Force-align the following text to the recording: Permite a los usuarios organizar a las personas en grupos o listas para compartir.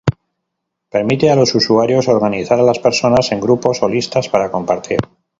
Permite 0.89 1.29
a 1.29 1.35
los 1.35 1.53
usuarios 1.53 2.07
organizar 2.07 2.59
a 2.59 2.63
las 2.63 2.79
personas 2.79 3.31
en 3.33 3.39
grupos 3.39 3.83
o 3.83 3.87
listas 3.87 4.29
para 4.29 4.49
compartir. 4.49 4.97